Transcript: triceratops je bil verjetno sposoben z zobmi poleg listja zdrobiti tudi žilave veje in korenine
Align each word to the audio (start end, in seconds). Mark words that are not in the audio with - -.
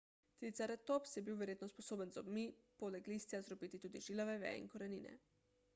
triceratops 0.37 1.13
je 1.17 1.21
bil 1.27 1.37
verjetno 1.41 1.69
sposoben 1.73 2.15
z 2.15 2.19
zobmi 2.19 2.47
poleg 2.83 3.09
listja 3.13 3.45
zdrobiti 3.45 3.83
tudi 3.87 4.05
žilave 4.09 4.39
veje 4.47 4.59
in 4.65 4.71
korenine 4.75 5.17